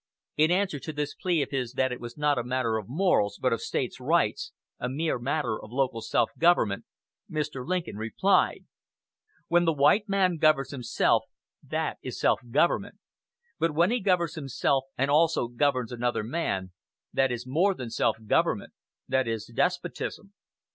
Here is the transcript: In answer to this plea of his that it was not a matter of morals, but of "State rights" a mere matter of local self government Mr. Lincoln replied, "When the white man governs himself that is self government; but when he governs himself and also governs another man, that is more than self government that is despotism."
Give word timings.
In 0.35 0.49
answer 0.49 0.79
to 0.79 0.91
this 0.91 1.13
plea 1.13 1.43
of 1.43 1.51
his 1.51 1.73
that 1.73 1.91
it 1.91 1.99
was 2.01 2.17
not 2.17 2.39
a 2.39 2.43
matter 2.43 2.77
of 2.77 2.89
morals, 2.89 3.37
but 3.39 3.53
of 3.53 3.61
"State 3.61 3.99
rights" 3.99 4.51
a 4.79 4.89
mere 4.89 5.19
matter 5.19 5.61
of 5.61 5.69
local 5.71 6.01
self 6.01 6.31
government 6.39 6.85
Mr. 7.29 7.63
Lincoln 7.63 7.97
replied, 7.97 8.65
"When 9.47 9.65
the 9.65 9.73
white 9.73 10.09
man 10.09 10.37
governs 10.37 10.71
himself 10.71 11.25
that 11.61 11.99
is 12.01 12.19
self 12.19 12.39
government; 12.49 12.95
but 13.59 13.75
when 13.75 13.91
he 13.91 13.99
governs 13.99 14.33
himself 14.33 14.85
and 14.97 15.11
also 15.11 15.47
governs 15.47 15.91
another 15.91 16.23
man, 16.23 16.71
that 17.13 17.31
is 17.31 17.45
more 17.45 17.75
than 17.75 17.91
self 17.91 18.17
government 18.27 18.73
that 19.07 19.27
is 19.27 19.45
despotism." 19.55 20.33